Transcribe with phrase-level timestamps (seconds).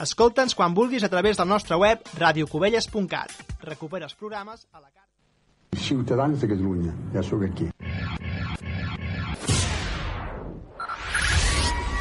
[0.00, 3.34] Escolta'ns quan vulguis a través del nostre web radiocubelles.cat.
[3.66, 5.04] Recupera els programes a la carta.
[5.76, 7.68] Ciutadans de Catalunya, ja sóc aquí.
[7.68, 8.00] 5,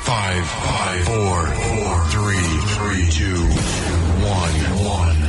[0.07, 1.51] 5, 4,
[1.83, 2.47] 4, 3,
[2.79, 3.59] 3, 2,
[4.31, 5.28] 1, 1.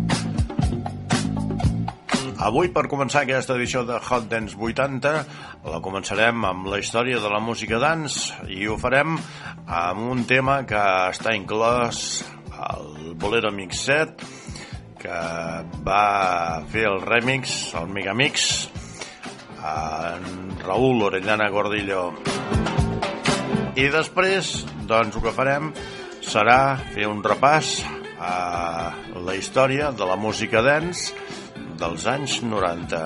[2.41, 5.09] Avui, per començar aquesta edició de Hot Dance 80,
[5.69, 9.13] la començarem amb la història de la música dance i ho farem
[9.69, 10.81] amb un tema que
[11.13, 11.99] està inclòs
[12.57, 14.29] al Bolero Mix 7,
[15.03, 15.19] que
[15.85, 18.47] va fer el remix, el Megamix,
[19.61, 22.07] en Raúl Orellana Gordillo.
[23.77, 25.69] I després, doncs, el que farem
[26.25, 26.57] serà
[26.95, 27.83] fer un repàs
[28.17, 28.33] a
[29.29, 31.13] la història de la música dance
[31.79, 33.01] dels anys 90.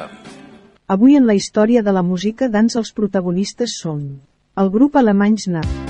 [0.95, 4.05] Avui en la història de la música dance els protagonistes són
[4.61, 5.84] el grup alemany Snap,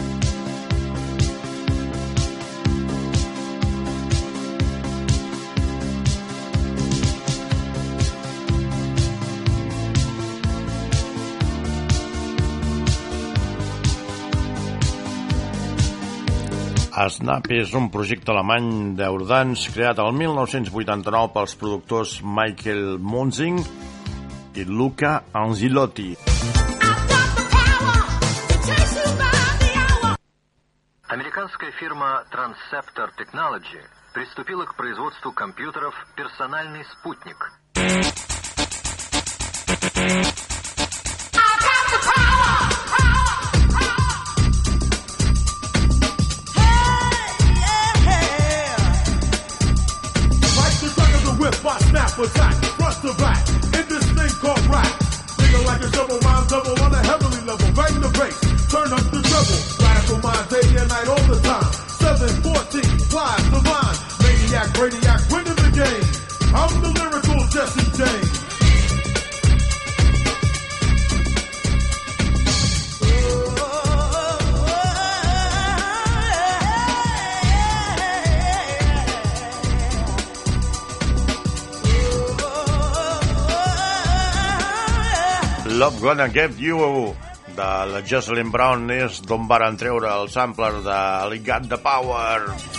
[17.11, 23.61] Snap és un projecte alemany d'Eurdance creat el 1989 pels productors Michael Munzing
[24.55, 26.17] i Luca Anzilotti.
[31.09, 33.83] Американская фирма Transceptor Technology
[34.13, 37.37] приступила к производству компьютеров «Персональный спутник».
[62.72, 66.06] 714, flies the line, maniac, radiac, winning the game.
[66.56, 68.46] I'm the lyrical Jesse James.
[85.68, 87.16] Love Gonna Get You
[87.56, 91.02] de la Jocelyn Brown és d'on varen treure el sampler de
[91.32, 92.75] Li Got The Power.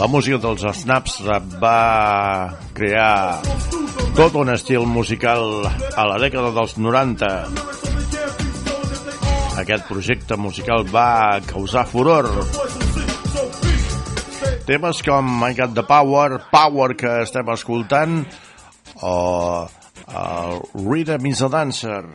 [0.00, 1.18] La música dels Snaps
[1.60, 3.36] va crear
[4.16, 7.28] tot un estil musical a la dècada dels 90.
[9.60, 12.30] Aquest projecte musical va causar furor.
[14.64, 18.22] Temes com I Got The Power, Power que estem escoltant,
[19.04, 19.68] o
[20.08, 22.06] el Rhythm is a Dancer.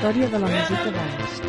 [0.00, 1.42] història de la música dance.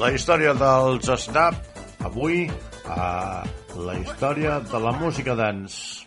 [0.00, 1.54] la història dels Snap,
[2.06, 2.46] avui
[2.86, 3.42] a
[3.74, 6.06] la història de la música dance.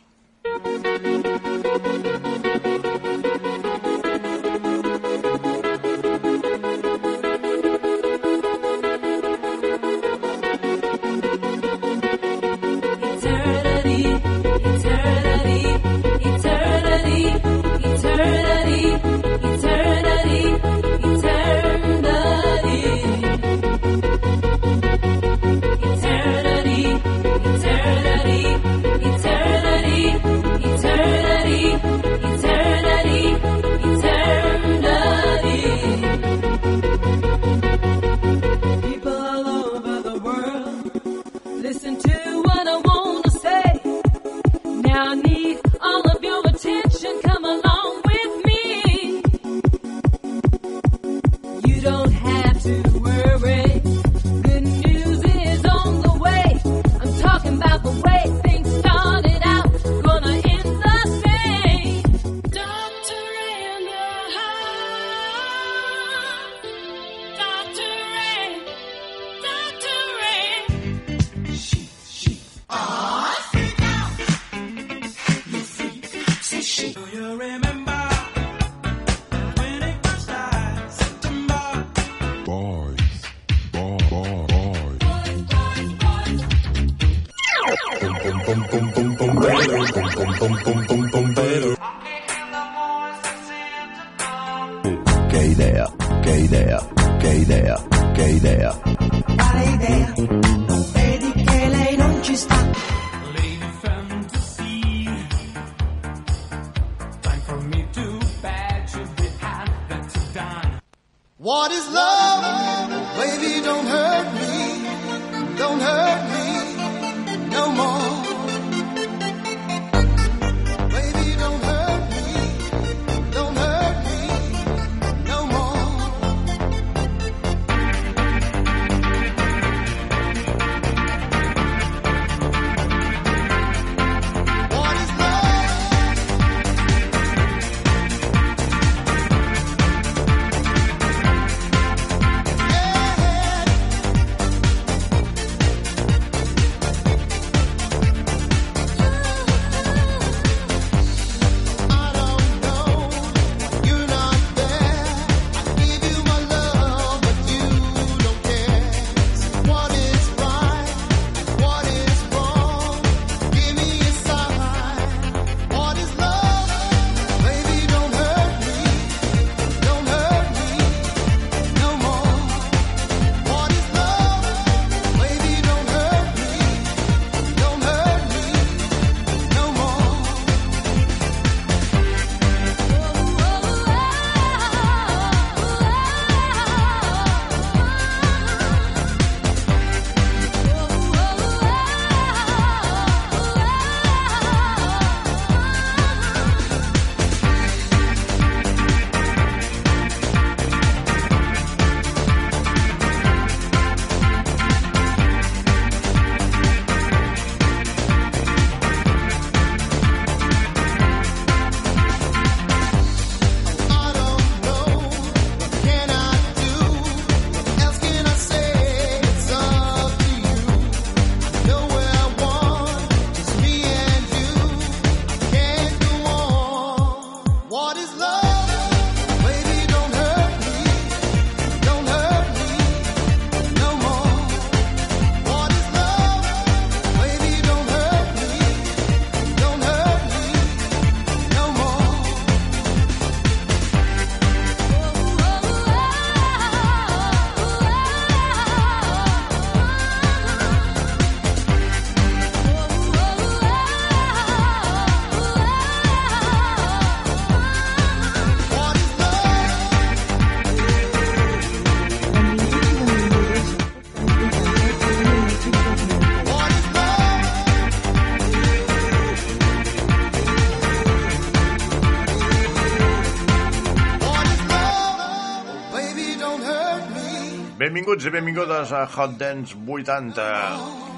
[278.03, 280.43] Benvinguts i benvingudes a Hot Dance 80.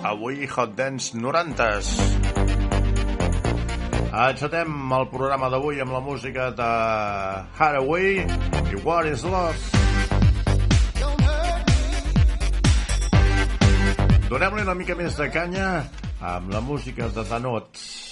[0.06, 1.88] Avui Hot Dance 90s.
[4.14, 6.70] Aixetem el programa d'avui amb la música de
[7.58, 9.58] Haraway i What is Love.
[14.30, 15.70] Donem-li una mica més de canya
[16.22, 18.05] amb la música de Danot.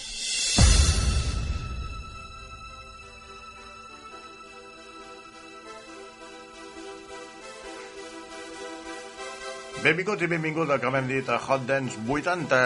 [9.83, 12.59] Benvinguts i benvinguda, com hem dit, a Hot Dance 80.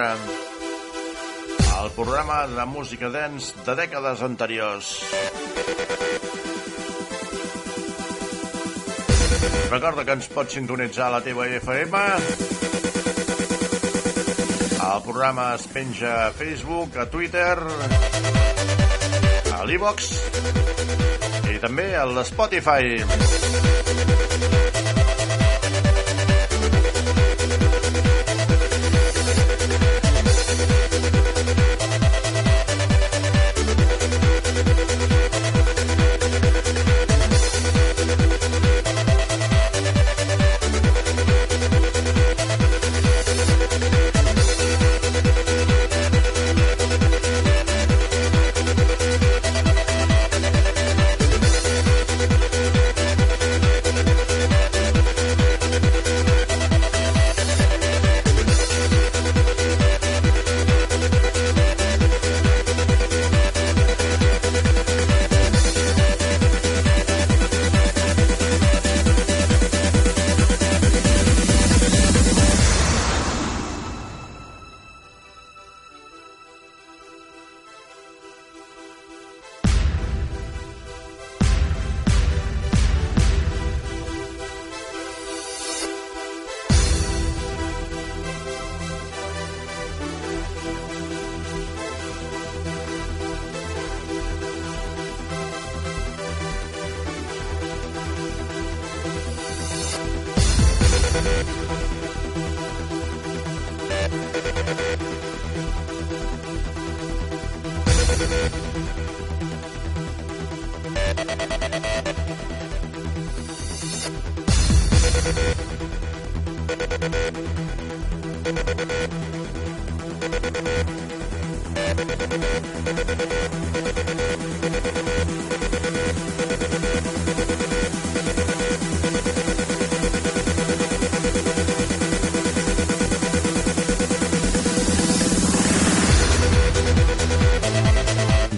[1.82, 4.92] El programa de música dance de dècades anteriors.
[9.72, 12.04] Recorda que ens pots sintonitzar a la teva FM.
[14.78, 17.58] El programa es penja a Facebook, a Twitter,
[19.58, 20.14] a l'Evox
[21.50, 23.02] i també a l'Spotify.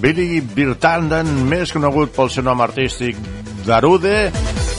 [0.10, 3.18] Billy Birtanden, més conegut pel seu nom artístic
[3.68, 4.32] Darude,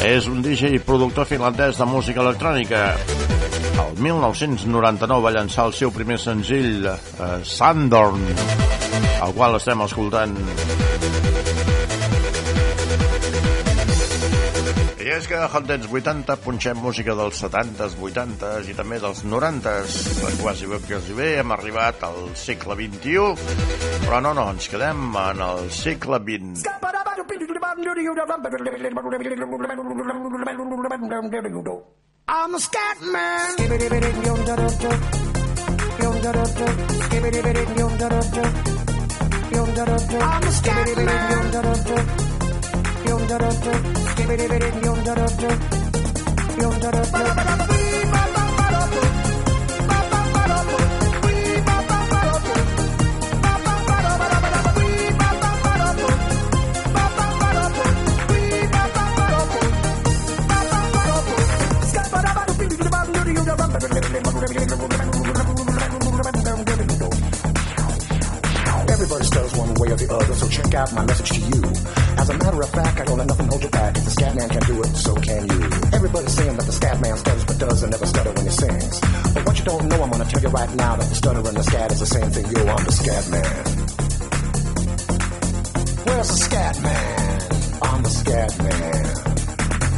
[0.02, 2.80] és un DJ i productor finlandès de música electrònica.
[3.84, 8.26] El 1999 va llançar el seu primer senzill, eh, Sandorn,
[9.22, 10.34] el qual estem escoltant.
[15.10, 19.96] És que a Hot Dance 80 punxem música dels 70s, 80s i també dels 90s.
[20.38, 23.34] Quasi bé, quasi bé, hem arribat al segle XXI,
[24.04, 26.62] però no, no, ens quedem en el segle XX.
[32.30, 33.58] I'm a scat man.
[40.22, 41.00] I'm a scat
[43.10, 43.99] Everybody
[69.00, 71.39] Everybody stutters one way or the other, so check out my message to you.
[80.52, 82.44] Right now that the stutter and the scat is the same thing.
[82.50, 83.64] Yo, I'm the scat man.
[86.06, 87.40] Where's the scat man?
[87.82, 89.20] I'm the scat man.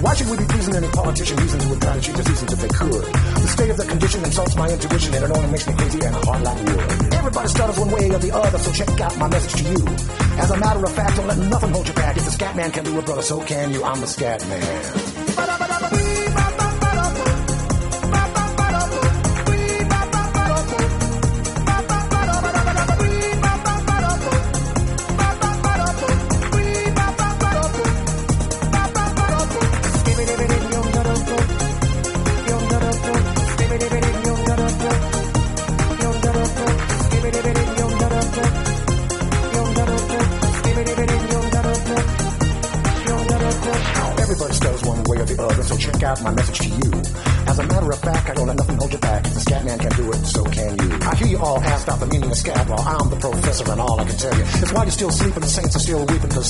[0.02, 2.60] Why should we be pleasing any politician using to try to cheat the seasons if
[2.60, 3.04] they could?
[3.04, 6.16] The state of the condition insults my intuition and it only makes me crazy and
[6.16, 7.12] a hard like wood.
[7.14, 9.86] Everybody stutters one way or the other, so check out my message to you.
[10.42, 12.16] As a matter of fact, don't let nothing hold you back.
[12.16, 13.84] If the scat man can do it, brother, so can you.
[13.84, 15.01] I'm the scat man.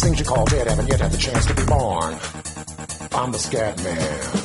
[0.02, 2.18] Things you call dead haven't yet had the chance to be born.
[3.12, 4.41] I'm the scat man.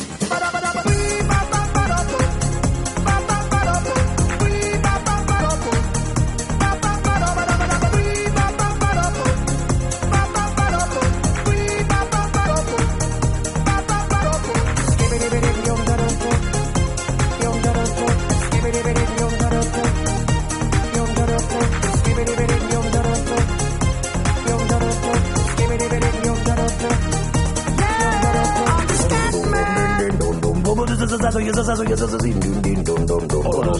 [31.67, 31.75] Hola,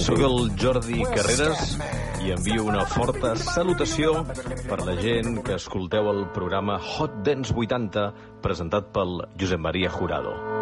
[0.04, 1.78] sóc el Jordi Carreras
[2.20, 4.26] i envio una forta salutació
[4.68, 8.10] per la gent que escolteu el programa Hot Dance 80
[8.44, 10.57] presentat pel Josep Maria Jurado.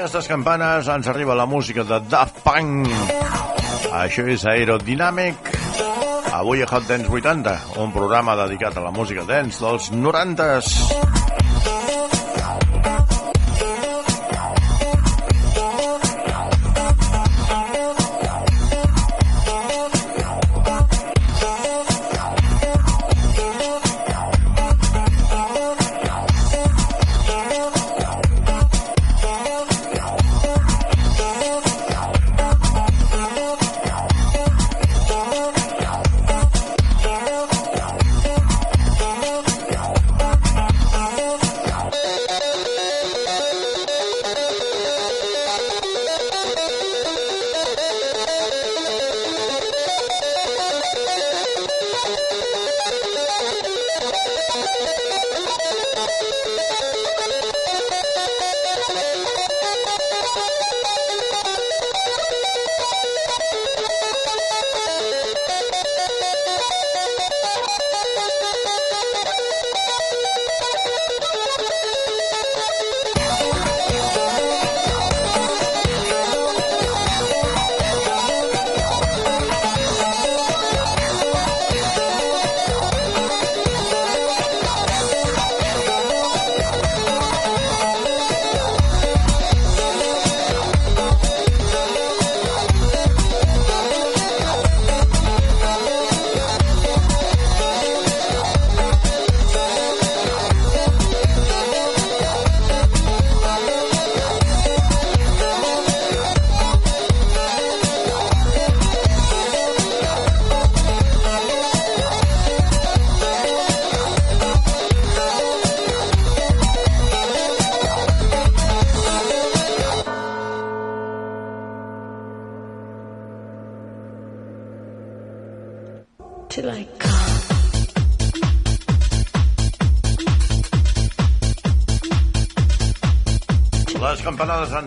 [0.00, 2.88] Aquestes campanes ens arriba la música de Daft Punk.
[3.98, 5.50] Això és Aerodynamic.
[6.32, 7.52] Avui a Hot Dance 80,
[7.84, 11.49] un programa dedicat a la música dance dels 90s.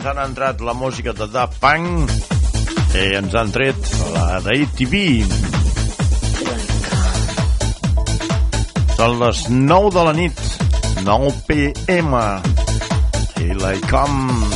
[0.03, 2.09] Ens han entrat la música de Daft Punk
[2.91, 4.97] i ens han tret la d'ATV.
[8.97, 10.43] Són les 9 de la nit,
[11.07, 12.19] 9 p.m.
[13.47, 14.52] I la com...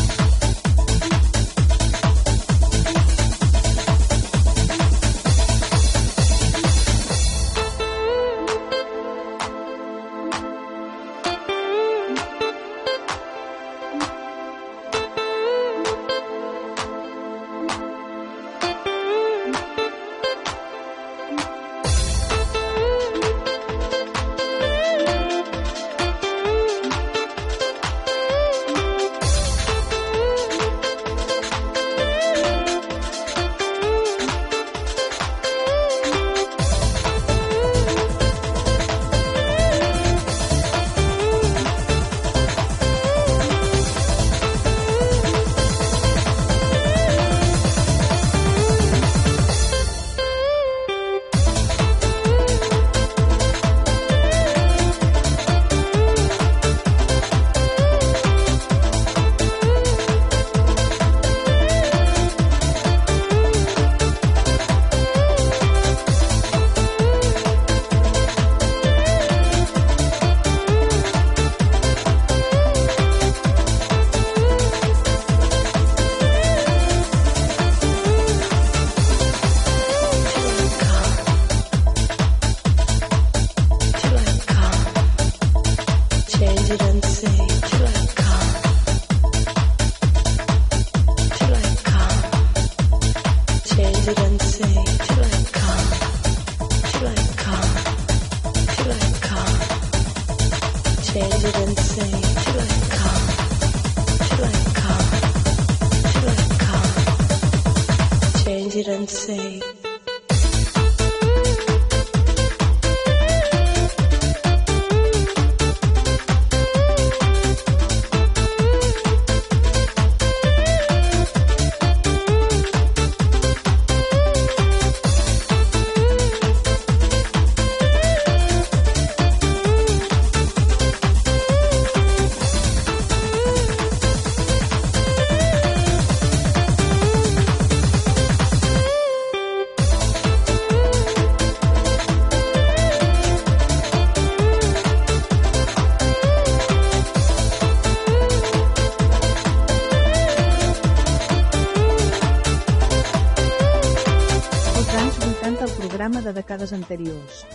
[156.26, 157.46] de dècades anteriors.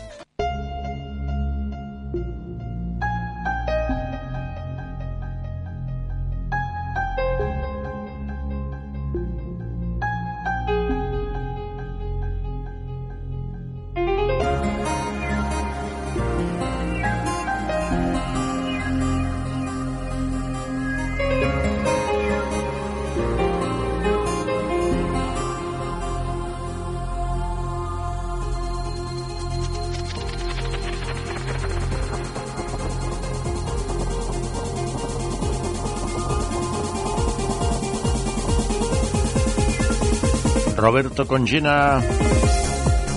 [41.02, 41.98] Roberto Congina,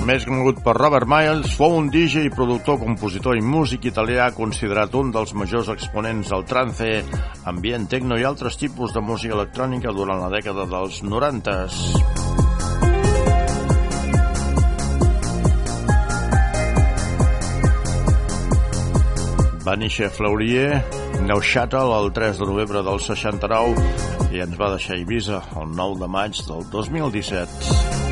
[0.09, 5.11] més conegut per Robert Miles, fou un DJ, productor, compositor i músic italià considerat un
[5.13, 6.87] dels majors exponents del trance,
[7.45, 11.77] ambient techno i altres tipus de música electrònica durant la dècada dels 90s.
[19.61, 20.81] Va néixer a Fleurier,
[21.21, 26.01] Neuchâtel, el 3 de novembre del 69 i ens va deixar a Eivissa el 9
[26.03, 28.04] de maig del 2017.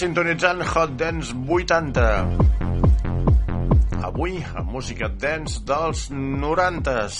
[0.00, 2.04] Sintonitzant Hot Dance 80.
[4.08, 7.18] Avui, amb música dance dels 90s.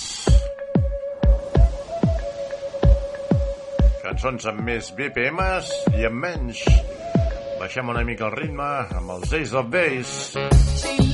[4.01, 6.65] Cançons amb més BPMs i amb menys.
[7.61, 10.49] Baixem una mica el ritme amb els Ace of Base.
[10.81, 11.10] She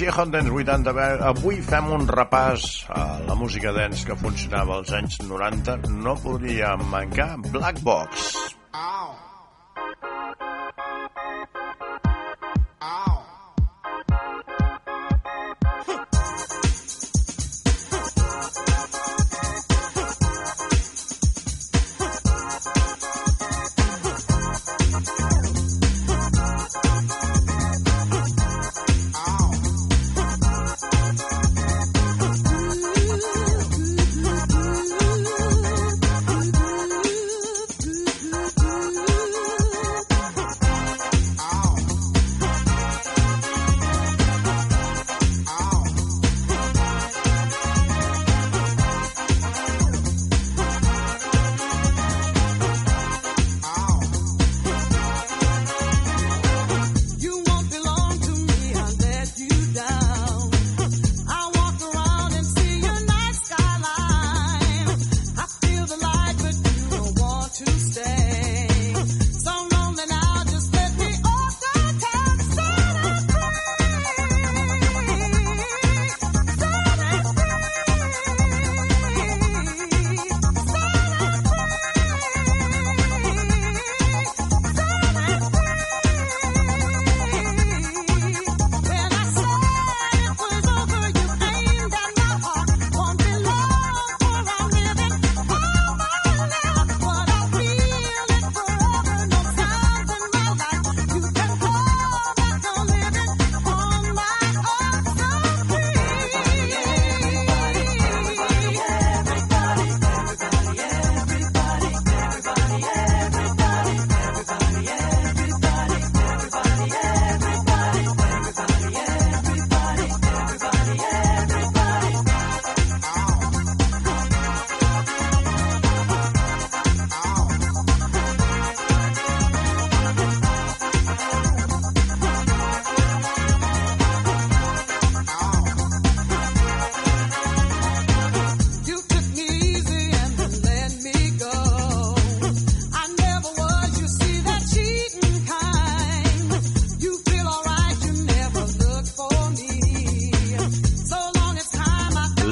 [0.00, 4.06] I així a Hot Dance 80, bé, avui fem un repàs a la música dance
[4.08, 5.76] que funcionava als anys 90.
[6.06, 8.59] No podria mancar Black Box.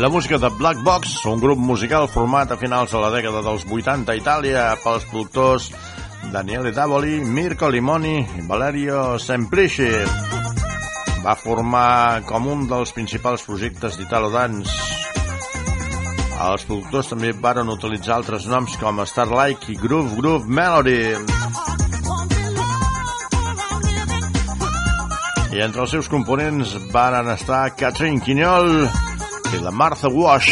[0.08, 3.66] La música de Black Box, un grup musical format a finals de la dècada dels
[3.68, 5.66] 80 a Itàlia pels productors
[6.32, 9.90] Daniele Davoli, Mirko Limoni i Valerio Semplici.
[11.20, 14.72] Va formar com un dels principals projectes d'Italo Dance.
[16.46, 21.02] Els productors també varen utilitzar altres noms com Starlight i Groove Groove Melody.
[25.52, 28.88] I entre els seus components varen estar Catherine Quinyol
[29.54, 30.50] i la Martha Wash.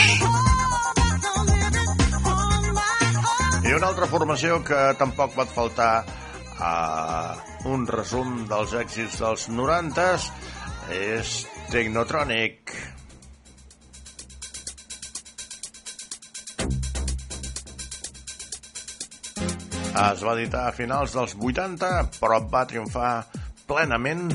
[3.67, 5.91] I una altra formació que tampoc va faltar
[6.63, 6.73] a
[7.69, 10.29] un resum dels èxits dels 90s
[10.97, 11.33] és
[11.73, 12.73] Technotronic.
[19.97, 23.11] Es va editar a finals dels 80, però va triomfar
[23.67, 24.29] plenament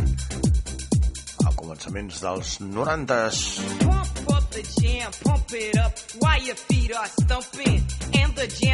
[1.45, 3.90] a començaments dels 90s.
[4.51, 7.81] The jam, pump it up while your feet are stumping.
[8.13, 8.70] And the jam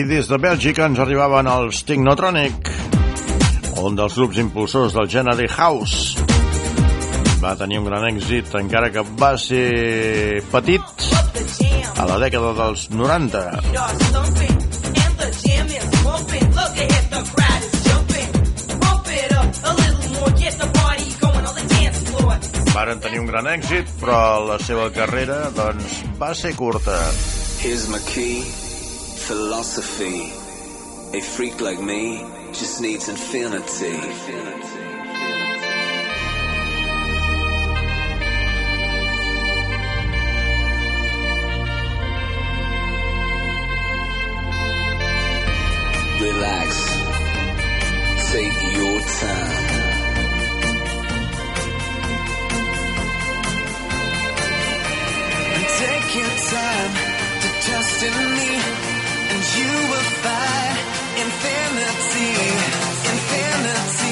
[0.00, 2.68] I des de Bèlgica ens arribaven els Technotronic,
[3.82, 6.16] un dels grups impulsors del gènere House.
[7.42, 11.04] Va tenir un gran èxit, encara que va ser petit,
[12.00, 13.42] a la dècada dels 90.
[22.72, 26.96] Varen tenir un gran èxit, però la seva carrera doncs, va ser curta.
[27.60, 28.69] Here's my key,
[29.30, 30.32] philosophy.
[31.16, 32.18] A freak like me
[32.52, 33.94] just needs infinity.
[46.26, 46.70] Relax.
[48.32, 49.90] Take your time.
[55.78, 56.92] Take your time
[57.42, 58.89] to trust in me,
[59.32, 60.76] and you will find
[61.22, 62.30] infinity,
[63.12, 64.09] infinity.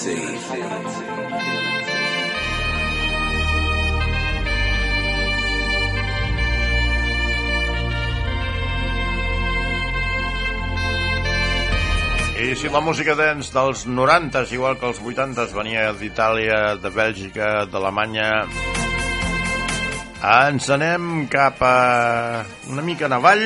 [0.00, 0.06] I
[12.56, 18.30] si la música dance dels 90s, igual que els 80s, venia d'Itàlia, de Bèlgica, d'Alemanya,
[20.24, 21.76] ens anem cap a
[22.72, 23.44] una mica en avall,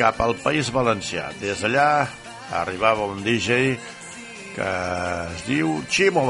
[0.00, 1.28] cap al País Valencià.
[1.42, 2.08] Des d'allà
[2.64, 3.76] arribava un DJ
[4.56, 6.24] que es diu Chimo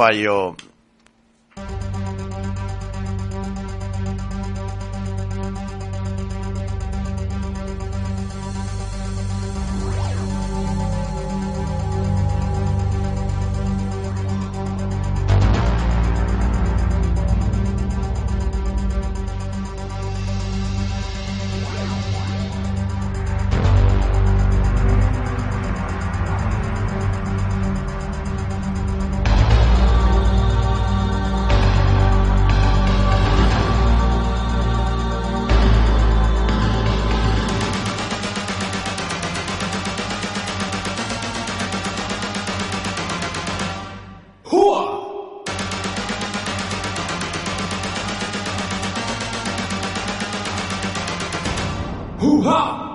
[52.49, 52.86] ha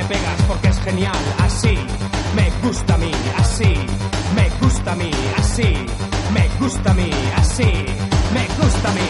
[0.00, 1.16] Tiene pegas porque es genial.
[1.40, 1.78] Así
[2.34, 3.74] me gusta a mí, así
[4.34, 5.86] me gusta a mí, así
[6.32, 7.84] me gusta a mí, así
[8.32, 9.08] me gusta a mí.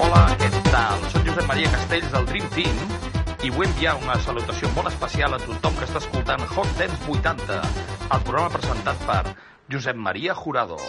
[0.00, 0.98] Hola, què tal?
[1.12, 2.84] Soc Josep Maria Castells del Dream Team
[3.46, 7.64] i vull enviar una salutació molt especial a tothom que està escoltant Hot Dance 80,
[8.10, 9.36] el programa presentat per
[9.70, 10.80] Josep Maria Jurado.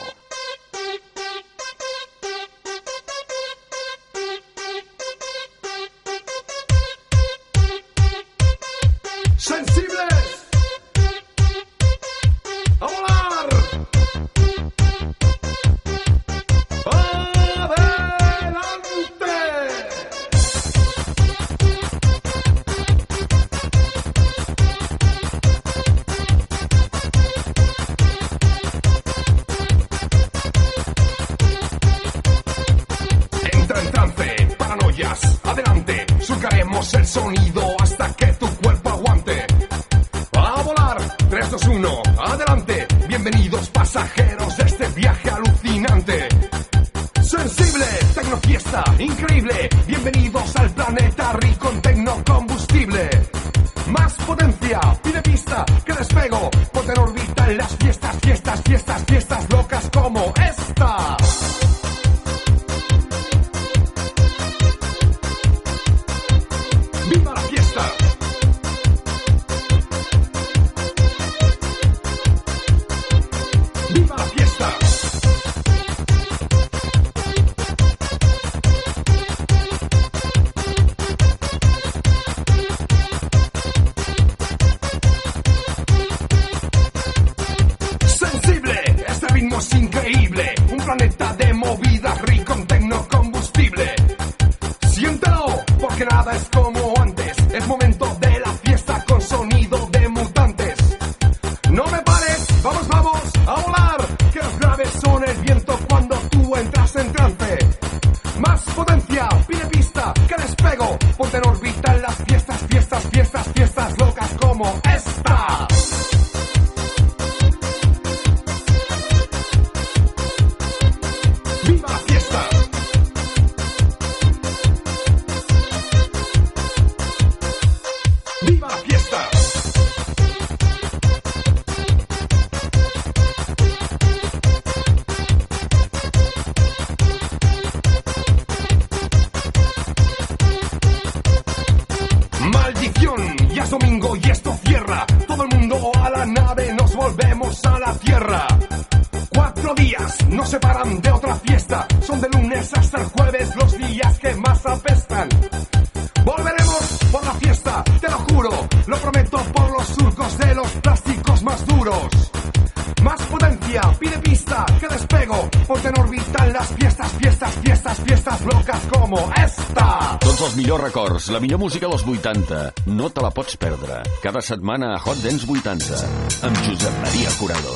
[170.56, 172.86] Millors records, la millor música dels 80.
[172.95, 173.99] No te la pots perdre.
[174.24, 175.99] Cada setmana a Hot Dance 80.
[176.47, 177.74] Amb Josep Maria Jurado.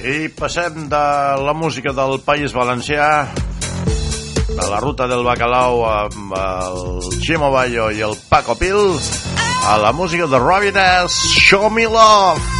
[0.00, 1.02] I passem de
[1.46, 3.10] la música del País Valencià,
[4.48, 8.96] de la ruta del Bacalau amb el Ximo Bayo i el Paco Pil,
[9.68, 11.28] a la música de Robin S.
[11.40, 12.59] Show Me Love.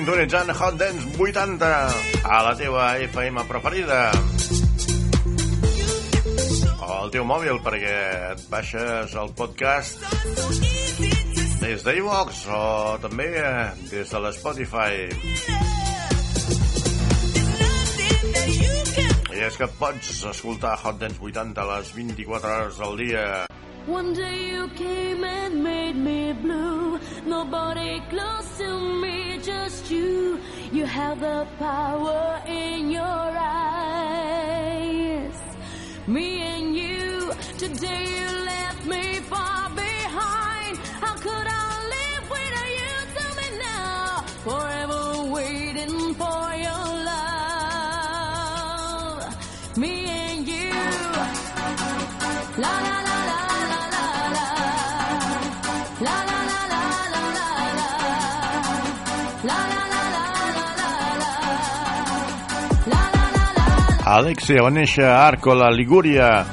[0.00, 1.66] Sintonitzant Hot Dance 80
[2.24, 3.98] a la teva FM preferida.
[6.80, 7.98] O al teu mòbil, perquè
[8.30, 10.00] et baixes el podcast
[11.60, 12.62] des d'iVox o
[13.04, 13.28] també
[13.92, 15.04] des de l'Spotify.
[19.36, 23.26] I és que pots escoltar Hot Dance 80 a les 24 hores del dia.
[23.86, 26.98] One day you came and made me blue.
[27.26, 28.70] Nobody close to
[29.02, 29.09] me,
[29.42, 30.40] just you.
[30.72, 33.02] You have the power in your
[33.38, 34.20] eyes.
[36.06, 38.29] Me and you, today
[64.10, 64.16] la.
[64.20, 66.44] Alexia va néixer a Arcola, Ligúria,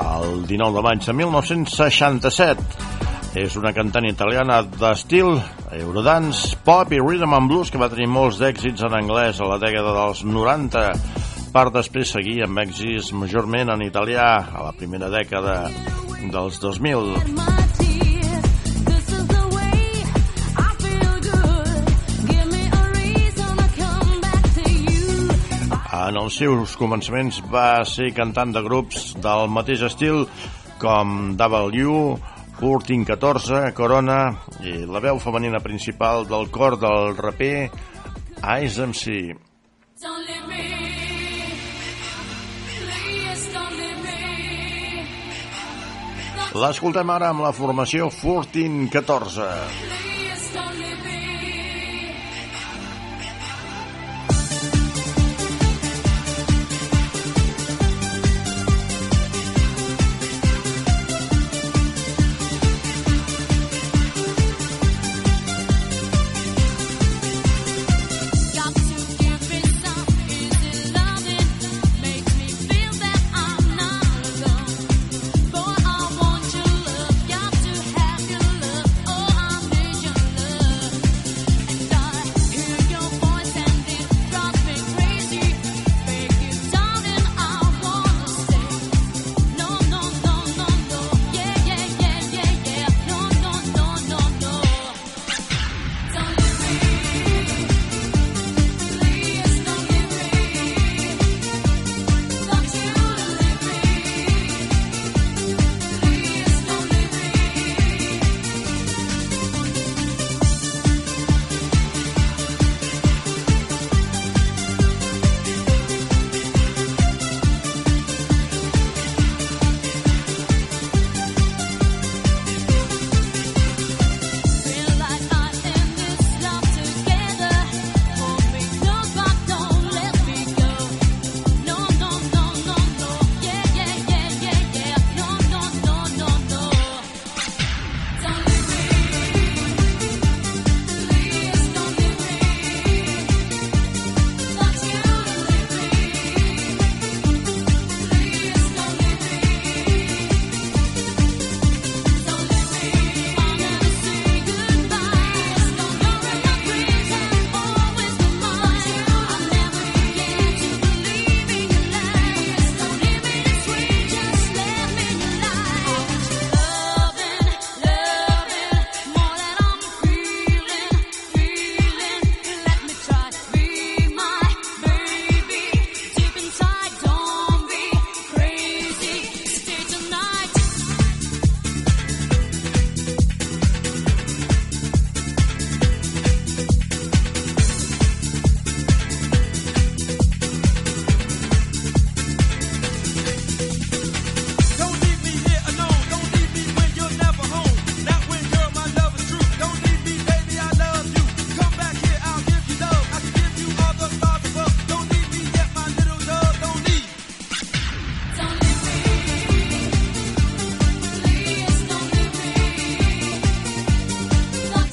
[0.00, 2.62] el 19 de maig de 1967.
[3.36, 5.38] És una cantant italiana d'estil
[5.72, 9.58] eurodance, pop i rhythm and blues que va tenir molts d'èxits en anglès a la
[9.60, 10.84] dècada dels 90
[11.52, 15.68] per després seguir amb èxits majorment en italià a la primera dècada
[16.32, 17.61] dels 2000.
[26.12, 30.26] En els seus començaments va ser cantant de grups del mateix estil
[30.82, 31.94] com W,
[32.58, 34.18] 1414, Corona
[34.60, 37.70] i la veu femenina principal del cor del raper
[38.60, 39.16] Ice MC.
[46.52, 48.92] L'escoltem ara amb la formació 1414.
[49.00, 50.11] 14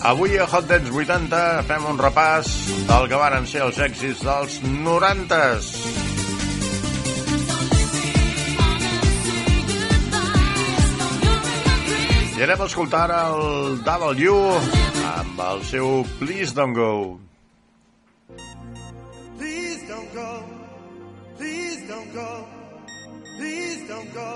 [0.10, 1.40] Avui a Hot Dance 80
[1.70, 2.48] fem un repàs
[2.90, 5.68] del que varen ser els èxits dels 90s.
[12.40, 14.34] I anem a escoltar el W
[15.12, 17.20] amb el seu Please Don't Go.
[19.38, 20.32] Please don't go,
[21.38, 22.32] please don't go,
[23.38, 24.32] please don't go,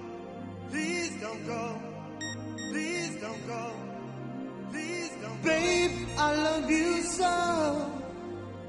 [1.22, 1.80] don't go.
[2.72, 3.72] Please don't go.
[4.72, 6.22] Please don't Babe, go.
[6.22, 7.92] I love you so.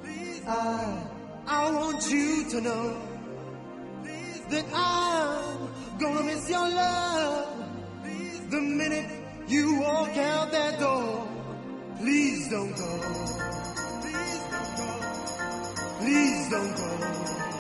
[0.04, 1.04] Please I,
[1.48, 3.02] I want you to know
[4.52, 7.48] that I'm gonna miss your love.
[8.04, 9.10] Please the minute
[9.48, 11.28] you walk out that door.
[11.98, 12.94] Please don't go.
[14.04, 14.90] Please don't go.
[16.02, 17.53] Please don't go.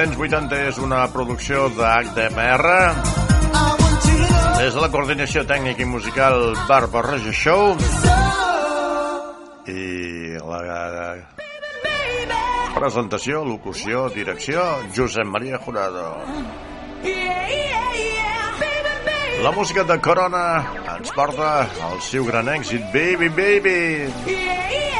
[0.00, 2.68] Intens 80 és una producció d'HDMR
[4.56, 7.74] des de la coordinació tècnica i musical Barba Roja Show.
[9.68, 9.84] I
[10.40, 11.18] la eh,
[12.78, 14.64] presentació, locució, direcció
[14.96, 16.06] Josep Maria Jurado.
[19.44, 20.46] La música de Corona
[20.96, 21.52] ens porta
[21.90, 23.76] al seu gran èxit Baby Baby.
[24.24, 24.99] Yeah, yeah.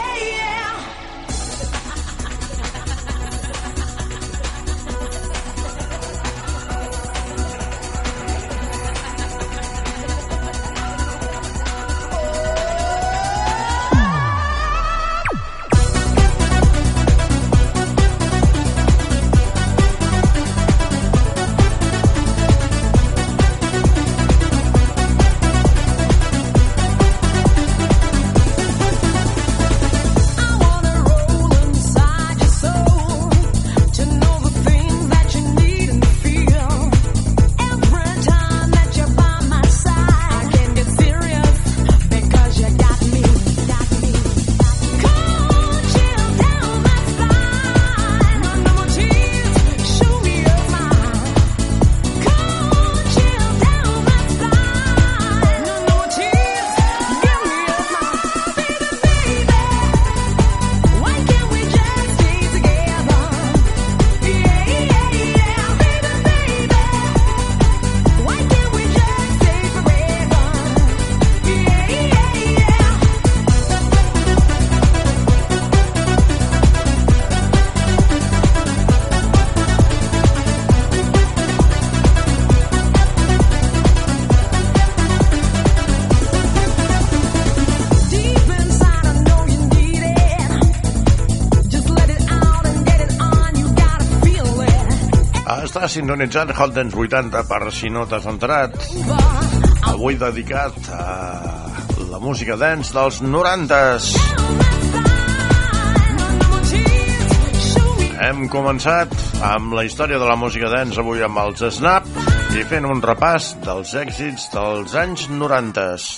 [95.71, 98.73] està sintonitzant Holdens 80 per si no t'has entrat.
[99.87, 101.05] Avui dedicat a
[102.11, 104.09] la música dance dels 90s.
[108.27, 109.15] Hem començat
[109.47, 112.09] amb la història de la música dance avui amb els Snap
[112.59, 116.09] i fent un repàs dels èxits dels anys 90s.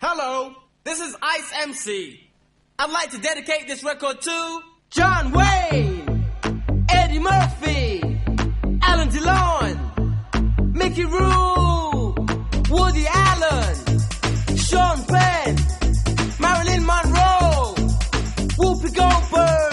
[0.00, 0.54] Hello,
[0.88, 2.16] this is Ice MC.
[2.80, 4.38] I'd like to dedicate this record to
[4.88, 6.24] John Wayne,
[6.88, 7.83] Eddie Murphy,
[10.96, 12.14] Mickey Rool,
[12.70, 15.56] Woody Allen, Sean Penn,
[16.38, 17.74] Marilyn Monroe,
[18.56, 19.63] Whoopi Goldberg.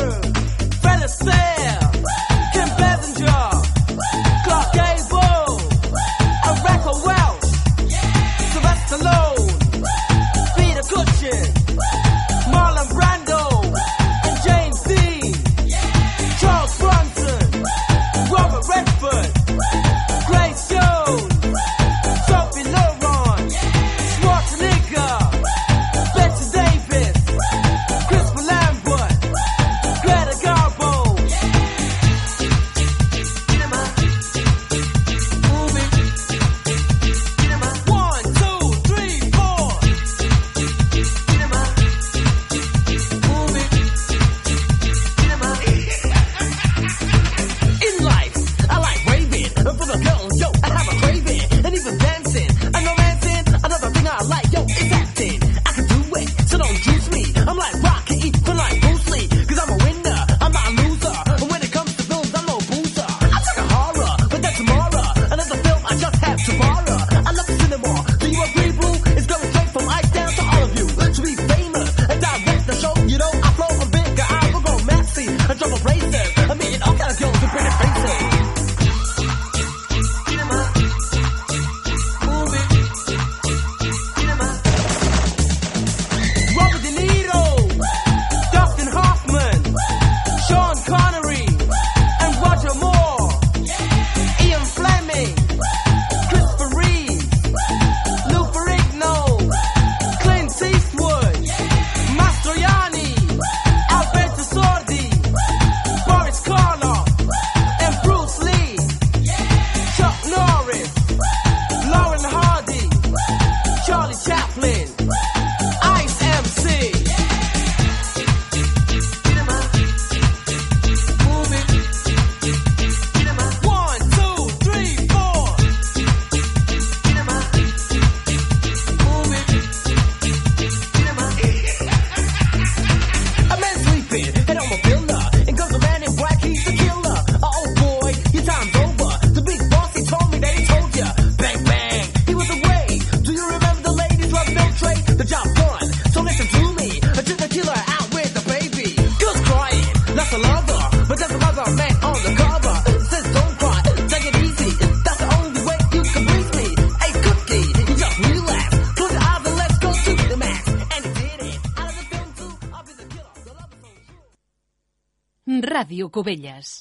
[165.82, 166.72] Ràdio Cubelles.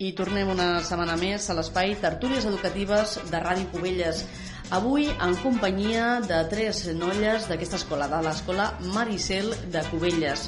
[0.00, 4.22] I tornem una setmana més a l'espai Tertúlies Educatives de Ràdio Cubelles.
[4.78, 10.46] Avui en companyia de tres noies d'aquesta escola, de l'escola Maricel de Cubelles.